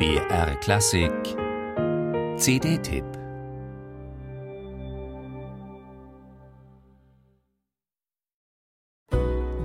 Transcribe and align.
BR 0.00 0.56
Klassik 0.60 1.12
CD-Tipp 2.38 3.04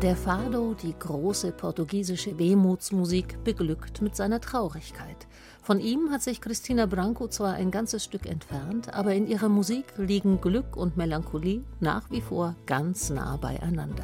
Der 0.02 0.18
Fado, 0.18 0.74
die 0.74 0.94
große 1.00 1.54
portugiesische 1.54 2.38
Wehmutsmusik, 2.38 3.46
beglückt 3.46 4.02
mit 4.02 4.18
seiner 4.18 4.42
Traurigkeit. 4.42 5.26
Von 5.62 5.80
ihm 5.80 6.12
hat 6.12 6.22
sich 6.22 6.42
Christina 6.42 6.86
Branco 6.86 7.30
zwar 7.30 7.54
ein 7.54 7.72
ganzes 7.72 8.04
Stück 8.04 8.26
entfernt, 8.26 8.94
aber 8.94 9.14
in 9.14 9.28
ihrer 9.28 9.48
Musik 9.48 9.86
liegen 9.96 10.42
Glück 10.42 10.76
und 10.76 10.98
Melancholie 10.98 11.64
nach 11.80 12.12
wie 12.12 12.20
vor 12.20 12.58
ganz 12.66 13.10
nah 13.10 13.38
beieinander. 13.38 14.04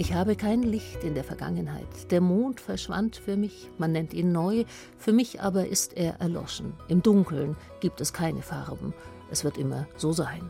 Ich 0.00 0.14
habe 0.14 0.36
kein 0.36 0.62
Licht 0.62 1.04
in 1.04 1.14
der 1.14 1.22
Vergangenheit. 1.22 2.10
Der 2.10 2.20
Mond 2.20 2.60
verschwand 2.60 3.16
für 3.16 3.36
mich, 3.36 3.68
man 3.78 3.92
nennt 3.92 4.14
ihn 4.14 4.32
neu, 4.32 4.64
für 4.96 5.12
mich 5.12 5.42
aber 5.42 5.66
ist 5.66 5.96
er 5.96 6.20
erloschen. 6.20 6.72
Im 6.88 7.02
Dunkeln 7.02 7.56
gibt 7.80 8.00
es 8.00 8.12
keine 8.12 8.42
Farben. 8.42 8.94
Es 9.30 9.44
wird 9.44 9.58
immer 9.58 9.86
so 9.96 10.12
sein. 10.12 10.48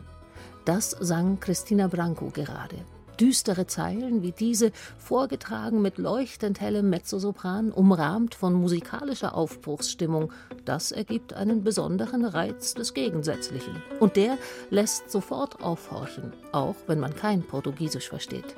Das 0.65 0.91
sang 0.91 1.39
Christina 1.39 1.87
Branco 1.87 2.29
gerade. 2.29 2.77
Düstere 3.19 3.67
Zeilen 3.67 4.21
wie 4.21 4.31
diese, 4.31 4.71
vorgetragen 4.97 5.81
mit 5.81 5.97
leuchtend 5.97 6.61
hellem 6.61 6.89
Mezzosopran, 6.89 7.71
umrahmt 7.71 8.33
von 8.33 8.53
musikalischer 8.53 9.35
Aufbruchsstimmung, 9.35 10.31
das 10.63 10.91
ergibt 10.91 11.33
einen 11.33 11.63
besonderen 11.63 12.23
Reiz 12.23 12.75
des 12.75 12.93
Gegensätzlichen. 12.93 13.81
Und 13.99 14.15
der 14.15 14.37
lässt 14.69 15.11
sofort 15.11 15.61
aufhorchen, 15.61 16.33
auch 16.53 16.75
wenn 16.87 16.99
man 16.99 17.15
kein 17.15 17.43
Portugiesisch 17.43 18.07
versteht. 18.09 18.55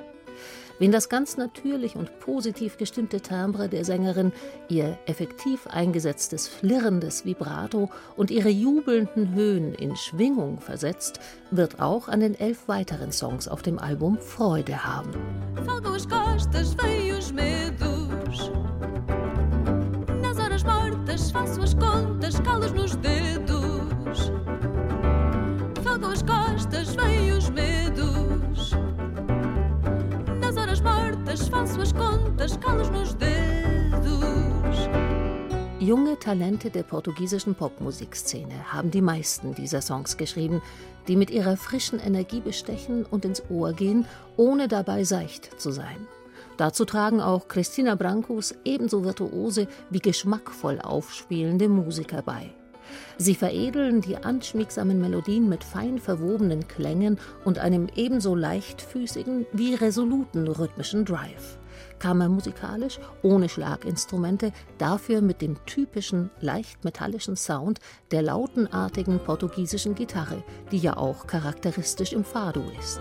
Wen 0.78 0.92
das 0.92 1.08
ganz 1.08 1.36
natürlich 1.36 1.96
und 1.96 2.18
positiv 2.18 2.76
gestimmte 2.76 3.20
Timbre 3.20 3.68
der 3.68 3.84
Sängerin, 3.84 4.32
ihr 4.68 4.98
effektiv 5.06 5.66
eingesetztes 5.66 6.48
flirrendes 6.48 7.24
Vibrato 7.24 7.90
und 8.16 8.30
ihre 8.30 8.48
jubelnden 8.48 9.34
Höhen 9.34 9.74
in 9.74 9.96
Schwingung 9.96 10.60
versetzt, 10.60 11.20
wird 11.50 11.80
auch 11.80 12.08
an 12.08 12.20
den 12.20 12.34
elf 12.34 12.68
weiteren 12.68 13.12
Songs 13.12 13.48
auf 13.48 13.62
dem 13.62 13.78
Album 13.78 14.18
Freude 14.18 14.84
haben. 14.84 15.10
costas, 16.08 16.76
medos. 17.32 17.91
Mortes 31.32 31.48
faço 31.48 31.80
as 31.80 31.92
contas, 31.92 32.56
calos 32.58 32.90
nos 32.90 33.14
dedos. 33.14 34.76
Junge 35.80 36.16
Talente 36.16 36.68
der 36.68 36.82
portugiesischen 36.82 37.54
Popmusikszene 37.54 38.70
haben 38.70 38.90
die 38.90 39.00
meisten 39.00 39.54
dieser 39.54 39.80
Songs 39.80 40.18
geschrieben, 40.18 40.60
die 41.08 41.16
mit 41.16 41.30
ihrer 41.30 41.56
frischen 41.56 41.98
Energie 42.00 42.40
bestechen 42.40 43.06
und 43.06 43.24
ins 43.24 43.42
Ohr 43.48 43.72
gehen, 43.72 44.04
ohne 44.36 44.68
dabei 44.68 45.04
seicht 45.04 45.58
zu 45.58 45.70
sein. 45.70 46.06
Dazu 46.58 46.84
tragen 46.84 47.22
auch 47.22 47.48
Christina 47.48 47.94
Brancos 47.94 48.54
ebenso 48.66 49.02
virtuose 49.02 49.68
wie 49.88 50.00
geschmackvoll 50.00 50.80
aufspielende 50.82 51.70
Musiker 51.70 52.20
bei. 52.20 52.50
Sie 53.18 53.34
veredeln 53.34 54.00
die 54.00 54.16
anschmiegsamen 54.16 55.00
Melodien 55.00 55.48
mit 55.48 55.64
fein 55.64 55.98
verwobenen 55.98 56.68
Klängen 56.68 57.18
und 57.44 57.58
einem 57.58 57.88
ebenso 57.94 58.34
leichtfüßigen 58.34 59.46
wie 59.52 59.74
resoluten 59.74 60.48
rhythmischen 60.48 61.04
Drive. 61.04 61.58
Kammermusikalisch, 61.98 62.98
ohne 63.22 63.48
Schlaginstrumente, 63.48 64.52
dafür 64.78 65.20
mit 65.20 65.40
dem 65.40 65.56
typischen, 65.66 66.30
leicht 66.40 66.84
metallischen 66.84 67.36
Sound 67.36 67.78
der 68.10 68.22
lautenartigen 68.22 69.20
portugiesischen 69.20 69.94
Gitarre, 69.94 70.42
die 70.70 70.78
ja 70.78 70.96
auch 70.96 71.26
charakteristisch 71.26 72.12
im 72.12 72.24
Fado 72.24 72.62
ist. 72.78 73.00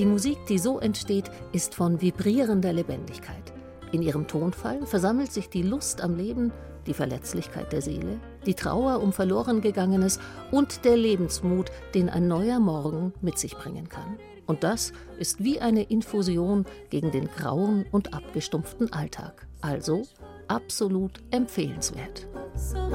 Die 0.00 0.06
Musik, 0.06 0.38
die 0.48 0.58
so 0.58 0.78
entsteht, 0.78 1.30
ist 1.52 1.74
von 1.74 2.00
vibrierender 2.00 2.72
Lebendigkeit. 2.72 3.52
In 3.92 4.00
ihrem 4.00 4.26
Tonfall 4.26 4.86
versammelt 4.86 5.30
sich 5.30 5.50
die 5.50 5.60
Lust 5.60 6.00
am 6.00 6.16
Leben, 6.16 6.52
die 6.86 6.94
Verletzlichkeit 6.94 7.70
der 7.70 7.82
Seele, 7.82 8.18
die 8.46 8.54
Trauer 8.54 9.02
um 9.02 9.12
Verlorengegangenes 9.12 10.18
und 10.52 10.86
der 10.86 10.96
Lebensmut, 10.96 11.70
den 11.92 12.08
ein 12.08 12.28
neuer 12.28 12.60
Morgen 12.60 13.12
mit 13.20 13.38
sich 13.38 13.54
bringen 13.54 13.90
kann. 13.90 14.16
Und 14.46 14.64
das 14.64 14.94
ist 15.18 15.44
wie 15.44 15.60
eine 15.60 15.82
Infusion 15.82 16.64
gegen 16.88 17.10
den 17.10 17.28
grauen 17.28 17.84
und 17.92 18.14
abgestumpften 18.14 18.94
Alltag. 18.94 19.46
Also 19.60 20.04
absolut 20.48 21.20
empfehlenswert. 21.30 22.26
So 22.56 22.88